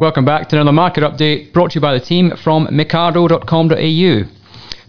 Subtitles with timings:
[0.00, 4.30] Welcome back to another market update brought to you by the team from Mecardo.com.au.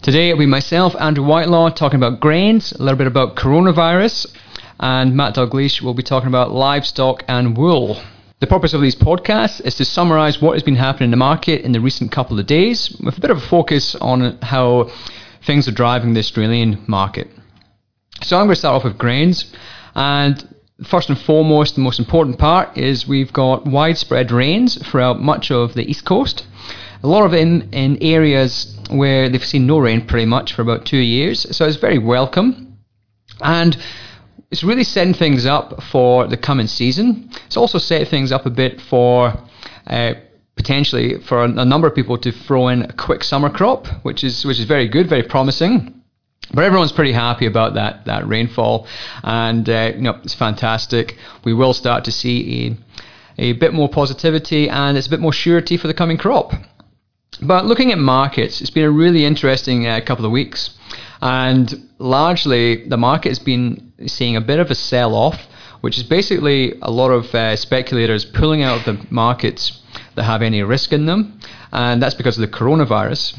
[0.00, 4.34] Today it'll be myself, Andrew Whitelaw, talking about grains, a little bit about coronavirus,
[4.80, 8.02] and Matt Dalgleish will be talking about livestock and wool.
[8.40, 11.60] The purpose of these podcasts is to summarise what has been happening in the market
[11.60, 14.90] in the recent couple of days, with a bit of a focus on how
[15.44, 17.28] things are driving the Australian market.
[18.22, 19.52] So I'm going to start off with grains,
[19.94, 20.54] and
[20.84, 25.74] first and foremost, the most important part is we've got widespread rains throughout much of
[25.74, 26.46] the east coast.
[27.02, 30.62] A lot of it in, in areas where they've seen no rain pretty much for
[30.62, 32.78] about two years, so it's very welcome.
[33.40, 33.76] And
[34.50, 37.30] it's really setting things up for the coming season.
[37.46, 39.34] It's also set things up a bit for
[39.86, 40.14] uh,
[40.56, 44.22] potentially for a, a number of people to throw in a quick summer crop, which
[44.22, 46.01] is which is very good, very promising.
[46.54, 48.86] But everyone's pretty happy about that that rainfall,
[49.22, 51.16] and uh, you know it's fantastic.
[51.44, 52.76] We will start to see
[53.38, 56.52] a, a bit more positivity, and it's a bit more surety for the coming crop.
[57.40, 60.76] But looking at markets, it's been a really interesting uh, couple of weeks,
[61.22, 65.40] and largely the market has been seeing a bit of a sell-off,
[65.80, 69.80] which is basically a lot of uh, speculators pulling out of the markets
[70.14, 71.40] that have any risk in them,
[71.72, 73.38] and that's because of the coronavirus.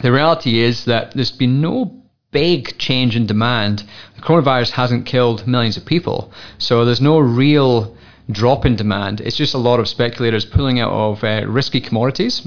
[0.00, 2.01] The reality is that there's been no
[2.32, 3.84] big change in demand.
[4.16, 7.96] The coronavirus hasn't killed millions of people, so there's no real
[8.30, 9.20] drop in demand.
[9.20, 12.46] It's just a lot of speculators pulling out of uh, risky commodities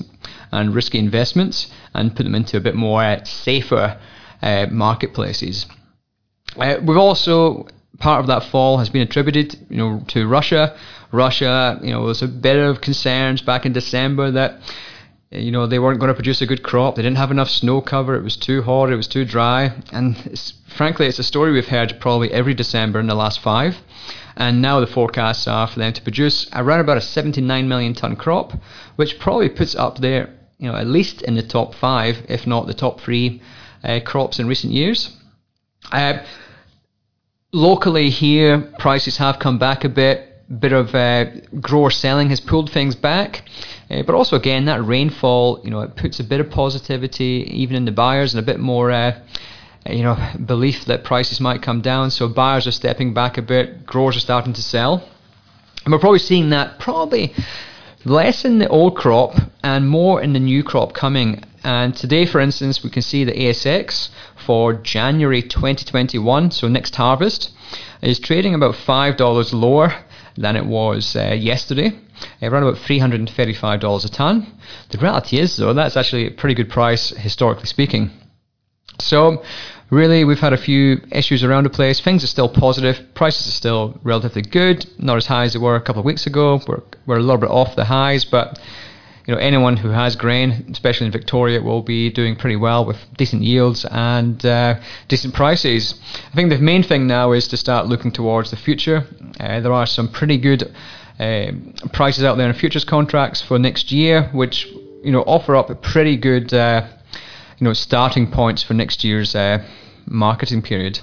[0.51, 3.99] and risky investments and put them into a bit more uh, safer
[4.41, 5.65] uh, marketplaces.
[6.57, 7.67] Uh, we've also
[7.99, 10.77] part of that fall has been attributed, you know, to Russia.
[11.11, 14.59] Russia, you know, there's a bit of concerns back in December that
[15.31, 16.95] you know they weren't going to produce a good crop.
[16.95, 18.15] They didn't have enough snow cover.
[18.15, 18.91] It was too hot.
[18.91, 19.73] It was too dry.
[19.91, 23.77] And it's, frankly, it's a story we've heard probably every December in the last five.
[24.37, 28.15] And now the forecasts are for them to produce around about a 79 million ton
[28.15, 28.53] crop,
[28.97, 32.67] which probably puts up there, you know, at least in the top five, if not
[32.67, 33.41] the top three
[33.83, 35.15] uh, crops in recent years.
[35.91, 36.19] Uh,
[37.53, 40.34] locally here, prices have come back a bit.
[40.59, 41.25] Bit of uh,
[41.59, 43.43] grower selling has pulled things back.
[43.89, 47.75] Uh, but also, again, that rainfall, you know, it puts a bit of positivity even
[47.75, 49.19] in the buyers and a bit more, uh,
[49.89, 52.11] you know, belief that prices might come down.
[52.11, 55.07] So buyers are stepping back a bit, growers are starting to sell.
[55.83, 57.33] And we're probably seeing that probably
[58.05, 61.43] less in the old crop and more in the new crop coming.
[61.63, 64.09] And today, for instance, we can see the ASX
[64.45, 67.51] for January 2021, so next harvest,
[68.03, 69.95] is trading about $5 lower
[70.37, 71.91] than it was uh, yesterday
[72.41, 74.53] around about $335 a tonne.
[74.89, 78.11] The reality is, though, that's actually a pretty good price historically speaking.
[78.99, 79.43] So,
[79.89, 81.99] really, we've had a few issues around the place.
[81.99, 83.13] Things are still positive.
[83.13, 86.25] Prices are still relatively good, not as high as they were a couple of weeks
[86.25, 86.61] ago.
[86.67, 88.59] We're, we're a little bit off the highs, but
[89.25, 92.97] you know anyone who has grain, especially in Victoria, will be doing pretty well with
[93.17, 94.75] decent yields and uh,
[95.07, 95.95] decent prices.
[96.31, 99.07] I think the main thing now is to start looking towards the future.
[99.39, 100.71] Uh, there are some pretty good
[101.19, 101.51] uh,
[101.91, 104.67] prices out there in futures contracts for next year, which
[105.03, 106.87] you know offer up a pretty good uh,
[107.57, 109.65] you know starting points for next year's uh,
[110.05, 110.99] marketing period.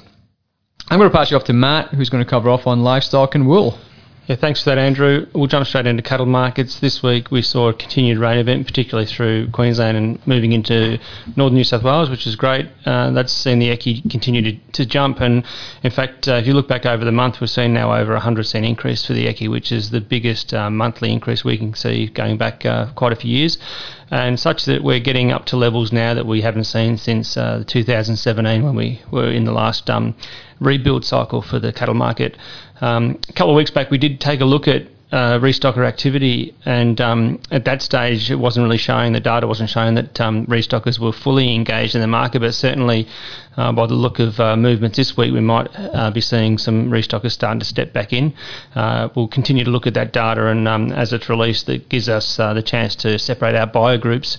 [0.89, 3.35] I'm going to pass you off to Matt, who's going to cover off on livestock
[3.35, 3.79] and wool.
[4.29, 5.27] Yeah, thanks for that, Andrew.
[5.35, 6.79] We'll jump straight into cattle markets.
[6.79, 11.01] This week we saw a continued rain event, particularly through Queensland and moving into
[11.35, 12.69] northern New South Wales, which is great.
[12.87, 15.45] Uh, that's seen the EYCI continue to, to jump, and
[15.83, 18.23] in fact, uh, if you look back over the month, we're seeing now over a
[18.23, 21.75] 100 cent increase for the EYCI, which is the biggest uh, monthly increase we can
[21.75, 23.59] see going back uh, quite a few years
[24.13, 27.65] and such that we're getting up to levels now that we haven't seen since uh,
[27.67, 30.15] 2017 when we were in the last um,
[30.61, 32.37] rebuild cycle for the cattle market.
[32.83, 36.55] Um, a couple of weeks back, we did take a look at uh, restocker activity,
[36.65, 40.47] and um, at that stage, it wasn't really showing the data wasn't showing that um,
[40.47, 42.41] restockers were fully engaged in the market.
[42.41, 43.07] But certainly,
[43.59, 46.91] uh, by the look of uh, movements this week, we might uh, be seeing some
[46.91, 48.33] restockers starting to step back in.
[48.75, 52.09] Uh, we'll continue to look at that data, and um, as it's released, that gives
[52.09, 54.39] us uh, the chance to separate our buyer groups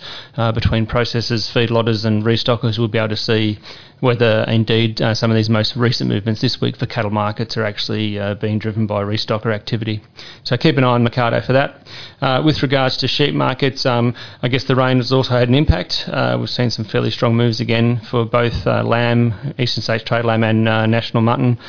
[0.55, 2.79] between processors, feedlotters, and restockers.
[2.79, 3.59] We'll be able to see
[4.03, 7.63] whether indeed uh, some of these most recent movements this week for cattle markets are
[7.63, 10.03] actually uh, being driven by restocker activity.
[10.43, 11.85] So keep an eye on Mecardo for that.
[12.21, 15.55] Uh, with regards to sheep markets, um, I guess the rain has also had an
[15.55, 16.05] impact.
[16.07, 20.23] Uh, we've seen some fairly strong moves again for both uh, lamb, Eastern States trade
[20.23, 21.59] lamb, and uh, national mutton.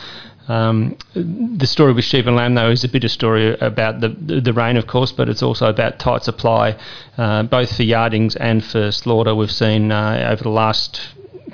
[0.46, 4.10] Um, the story with sheep and lamb, though, is a bit of story about the,
[4.10, 6.76] the rain, of course, but it's also about tight supply,
[7.18, 9.34] uh, both for yardings and for slaughter.
[9.34, 11.00] We've seen uh, over the last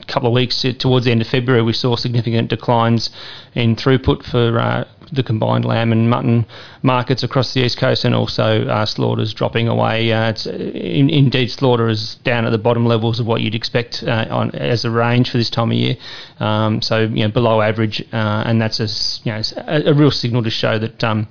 [0.06, 3.10] couple of weeks towards the end of February, we saw significant declines
[3.54, 6.46] in throughput for uh, the combined lamb and mutton
[6.82, 10.12] markets across the east coast, and also uh, slaughters dropping away.
[10.12, 14.02] Uh, it's in, indeed slaughter is down at the bottom levels of what you'd expect
[14.04, 15.96] uh, on as a range for this time of year.
[16.38, 18.88] Um, so you know below average, uh, and that's a
[19.24, 21.04] you know a, a, real signal to show that.
[21.04, 21.28] Um,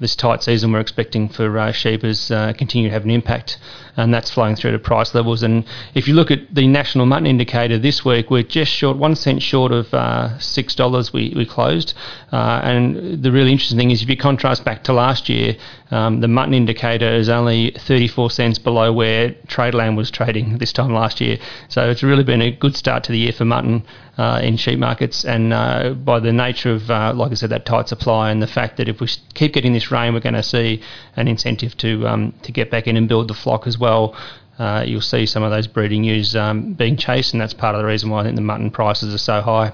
[0.00, 3.58] this tight season we're expecting for uh, sheep has uh, continued to have an impact,
[3.96, 5.42] and that's flowing through to price levels.
[5.42, 5.64] And
[5.94, 9.42] if you look at the national mutton indicator this week, we're just short one cent
[9.42, 11.12] short of uh, six dollars.
[11.12, 11.94] We we closed,
[12.32, 15.56] uh, and the really interesting thing is if you contrast back to last year,
[15.90, 20.72] um, the mutton indicator is only 34 cents below where trade lamb was trading this
[20.72, 21.36] time last year.
[21.68, 23.84] So it's really been a good start to the year for mutton
[24.16, 25.24] uh, in sheep markets.
[25.24, 28.76] And uh, by the nature of, like I said, that tight supply and the fact
[28.76, 30.82] that if we keep getting this rain, we're going to see
[31.16, 34.16] an incentive to um, to get back in and build the flock as well.
[34.58, 37.80] Uh, you'll see some of those breeding ewes um, being chased, and that's part of
[37.80, 39.72] the reason why I think the mutton prices are so high.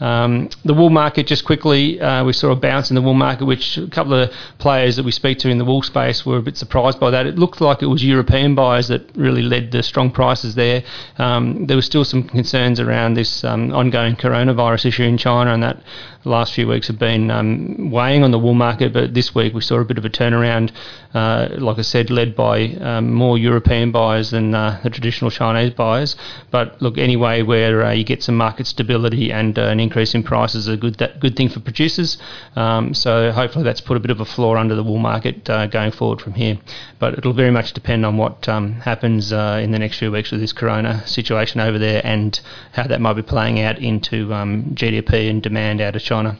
[0.00, 3.46] Um, the wool market, just quickly, uh, we saw a bounce in the wool market,
[3.46, 6.42] which a couple of players that we speak to in the wool space were a
[6.42, 7.26] bit surprised by that.
[7.26, 10.82] It looked like it was European buyers that really led the strong prices there.
[11.18, 15.62] Um, there were still some concerns around this um, ongoing coronavirus issue in China, and
[15.62, 15.82] that
[16.26, 19.54] the last few weeks have been um, weighing on the wool market, but this week
[19.54, 20.72] we saw a bit of a turnaround,
[21.14, 25.72] uh, like I said, led by um, more European buyers than uh, the traditional Chinese
[25.74, 26.16] buyers.
[26.50, 30.66] But look, anyway, where uh, you get some market stability and an increase in prices
[30.66, 32.18] is a good good thing for producers.
[32.56, 35.66] Um, so hopefully that's put a bit of a floor under the wool market uh,
[35.66, 36.58] going forward from here.
[36.98, 40.30] But it'll very much depend on what um, happens uh, in the next few weeks
[40.32, 42.38] with this corona situation over there and
[42.72, 46.16] how that might be playing out into um, GDP and demand out of China.
[46.16, 46.38] China.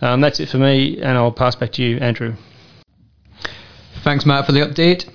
[0.00, 2.34] Um, that's it for me, and I'll pass back to you, Andrew.
[4.02, 5.08] Thanks, Matt, for the update.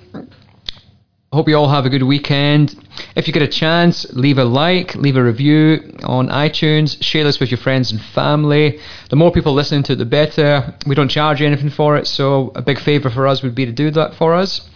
[1.30, 2.74] Hope you all have a good weekend.
[3.16, 7.40] If you get a chance, leave a like, leave a review on iTunes, share this
[7.40, 8.78] with your friends and family.
[9.10, 10.74] The more people listening to it, the better.
[10.86, 13.72] We don't charge anything for it, so a big favour for us would be to
[13.72, 14.68] do that for us.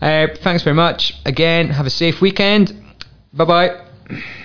[0.00, 1.14] Uh, thanks very much.
[1.24, 2.74] Again, have a safe weekend.
[3.32, 4.36] Bye bye.